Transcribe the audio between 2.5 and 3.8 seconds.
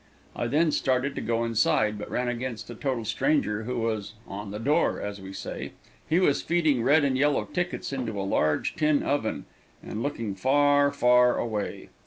a total stranger, who